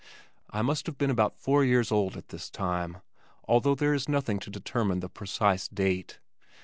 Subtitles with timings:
[0.49, 3.01] I must have been about four years old at this time,
[3.47, 6.17] although there is nothing to determine the precise date.